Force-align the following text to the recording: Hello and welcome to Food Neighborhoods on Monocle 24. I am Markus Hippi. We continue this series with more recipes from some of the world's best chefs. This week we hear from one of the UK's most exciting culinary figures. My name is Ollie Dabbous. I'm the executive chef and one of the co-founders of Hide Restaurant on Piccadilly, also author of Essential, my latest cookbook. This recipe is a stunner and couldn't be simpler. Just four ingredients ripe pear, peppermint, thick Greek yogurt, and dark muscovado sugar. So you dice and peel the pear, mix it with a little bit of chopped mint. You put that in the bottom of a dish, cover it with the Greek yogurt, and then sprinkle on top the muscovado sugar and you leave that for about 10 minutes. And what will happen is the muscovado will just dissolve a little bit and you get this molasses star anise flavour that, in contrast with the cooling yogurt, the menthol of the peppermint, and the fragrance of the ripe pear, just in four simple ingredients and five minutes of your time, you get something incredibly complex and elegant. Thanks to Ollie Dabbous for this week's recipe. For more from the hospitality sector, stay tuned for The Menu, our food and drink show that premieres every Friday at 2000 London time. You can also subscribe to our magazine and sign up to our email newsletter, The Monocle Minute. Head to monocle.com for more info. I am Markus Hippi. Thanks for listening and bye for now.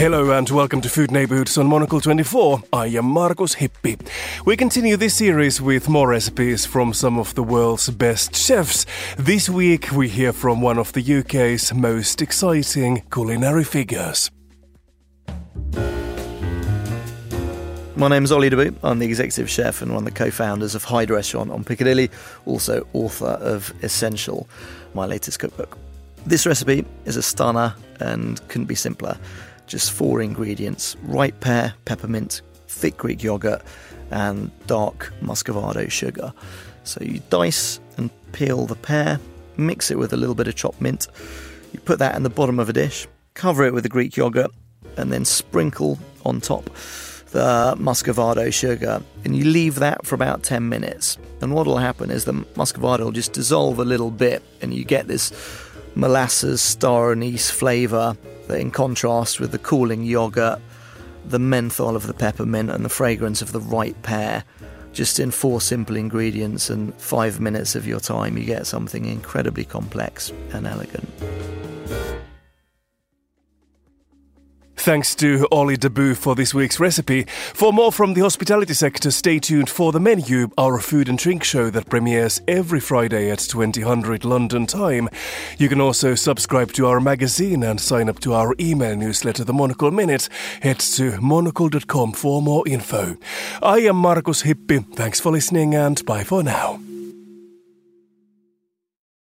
Hello 0.00 0.30
and 0.30 0.48
welcome 0.48 0.80
to 0.80 0.88
Food 0.88 1.10
Neighborhoods 1.10 1.58
on 1.58 1.66
Monocle 1.66 2.00
24. 2.00 2.62
I 2.72 2.86
am 2.86 3.04
Markus 3.04 3.56
Hippi. 3.56 4.00
We 4.46 4.56
continue 4.56 4.96
this 4.96 5.14
series 5.14 5.60
with 5.60 5.90
more 5.90 6.08
recipes 6.08 6.64
from 6.64 6.94
some 6.94 7.18
of 7.18 7.34
the 7.34 7.42
world's 7.42 7.90
best 7.90 8.34
chefs. 8.34 8.86
This 9.18 9.50
week 9.50 9.92
we 9.92 10.08
hear 10.08 10.32
from 10.32 10.62
one 10.62 10.78
of 10.78 10.94
the 10.94 11.18
UK's 11.18 11.74
most 11.74 12.22
exciting 12.22 13.02
culinary 13.12 13.62
figures. 13.62 14.30
My 17.94 18.08
name 18.08 18.24
is 18.24 18.32
Ollie 18.32 18.48
Dabbous. 18.48 18.74
I'm 18.82 19.00
the 19.00 19.06
executive 19.06 19.50
chef 19.50 19.82
and 19.82 19.92
one 19.92 20.06
of 20.06 20.14
the 20.14 20.18
co-founders 20.18 20.74
of 20.74 20.82
Hide 20.82 21.10
Restaurant 21.10 21.50
on 21.50 21.62
Piccadilly, 21.62 22.08
also 22.46 22.86
author 22.94 23.36
of 23.42 23.74
Essential, 23.82 24.48
my 24.94 25.04
latest 25.04 25.40
cookbook. 25.40 25.76
This 26.24 26.46
recipe 26.46 26.86
is 27.04 27.16
a 27.16 27.22
stunner 27.22 27.74
and 27.98 28.40
couldn't 28.48 28.66
be 28.66 28.74
simpler. 28.74 29.18
Just 29.70 29.92
four 29.92 30.20
ingredients 30.20 30.96
ripe 31.04 31.38
pear, 31.38 31.74
peppermint, 31.84 32.42
thick 32.66 32.96
Greek 32.96 33.22
yogurt, 33.22 33.62
and 34.10 34.50
dark 34.66 35.12
muscovado 35.22 35.88
sugar. 35.88 36.32
So 36.82 37.00
you 37.04 37.22
dice 37.30 37.78
and 37.96 38.10
peel 38.32 38.66
the 38.66 38.74
pear, 38.74 39.20
mix 39.56 39.92
it 39.92 39.96
with 39.96 40.12
a 40.12 40.16
little 40.16 40.34
bit 40.34 40.48
of 40.48 40.56
chopped 40.56 40.80
mint. 40.80 41.06
You 41.72 41.78
put 41.78 42.00
that 42.00 42.16
in 42.16 42.24
the 42.24 42.30
bottom 42.30 42.58
of 42.58 42.68
a 42.68 42.72
dish, 42.72 43.06
cover 43.34 43.64
it 43.64 43.72
with 43.72 43.84
the 43.84 43.88
Greek 43.88 44.16
yogurt, 44.16 44.50
and 44.96 45.12
then 45.12 45.24
sprinkle 45.24 46.00
on 46.24 46.40
top 46.40 46.68
the 47.30 47.76
muscovado 47.78 48.52
sugar 48.52 49.00
and 49.24 49.36
you 49.36 49.44
leave 49.44 49.76
that 49.76 50.04
for 50.04 50.16
about 50.16 50.42
10 50.42 50.68
minutes. 50.68 51.16
And 51.40 51.54
what 51.54 51.64
will 51.64 51.78
happen 51.78 52.10
is 52.10 52.24
the 52.24 52.32
muscovado 52.32 53.04
will 53.04 53.12
just 53.12 53.32
dissolve 53.32 53.78
a 53.78 53.84
little 53.84 54.10
bit 54.10 54.42
and 54.60 54.74
you 54.74 54.84
get 54.84 55.06
this 55.06 55.30
molasses 55.94 56.60
star 56.60 57.12
anise 57.12 57.48
flavour 57.48 58.16
that, 58.50 58.60
in 58.60 58.70
contrast 58.70 59.40
with 59.40 59.52
the 59.52 59.58
cooling 59.58 60.04
yogurt, 60.04 60.60
the 61.24 61.38
menthol 61.38 61.96
of 61.96 62.06
the 62.06 62.14
peppermint, 62.14 62.70
and 62.70 62.84
the 62.84 62.88
fragrance 62.88 63.40
of 63.42 63.52
the 63.52 63.60
ripe 63.60 64.02
pear, 64.02 64.44
just 64.92 65.20
in 65.20 65.30
four 65.30 65.60
simple 65.60 65.96
ingredients 65.96 66.68
and 66.68 66.94
five 66.94 67.40
minutes 67.40 67.74
of 67.74 67.86
your 67.86 68.00
time, 68.00 68.36
you 68.36 68.44
get 68.44 68.66
something 68.66 69.04
incredibly 69.04 69.64
complex 69.64 70.32
and 70.52 70.66
elegant. 70.66 71.08
Thanks 74.80 75.14
to 75.16 75.46
Ollie 75.52 75.76
Dabbous 75.76 76.16
for 76.16 76.34
this 76.34 76.54
week's 76.54 76.80
recipe. 76.80 77.24
For 77.52 77.70
more 77.70 77.92
from 77.92 78.14
the 78.14 78.22
hospitality 78.22 78.72
sector, 78.72 79.10
stay 79.10 79.38
tuned 79.38 79.68
for 79.68 79.92
The 79.92 80.00
Menu, 80.00 80.48
our 80.56 80.80
food 80.80 81.10
and 81.10 81.18
drink 81.18 81.44
show 81.44 81.68
that 81.68 81.90
premieres 81.90 82.40
every 82.48 82.80
Friday 82.80 83.30
at 83.30 83.40
2000 83.40 84.24
London 84.24 84.64
time. 84.66 85.10
You 85.58 85.68
can 85.68 85.82
also 85.82 86.14
subscribe 86.14 86.72
to 86.72 86.86
our 86.86 86.98
magazine 86.98 87.62
and 87.62 87.78
sign 87.78 88.08
up 88.08 88.20
to 88.20 88.32
our 88.32 88.54
email 88.58 88.96
newsletter, 88.96 89.44
The 89.44 89.52
Monocle 89.52 89.90
Minute. 89.90 90.30
Head 90.62 90.80
to 90.80 91.20
monocle.com 91.20 92.12
for 92.14 92.40
more 92.40 92.66
info. 92.66 93.18
I 93.62 93.80
am 93.80 93.96
Markus 93.96 94.44
Hippi. 94.44 94.82
Thanks 94.94 95.20
for 95.20 95.30
listening 95.30 95.74
and 95.74 96.02
bye 96.06 96.24
for 96.24 96.42
now. 96.42 96.80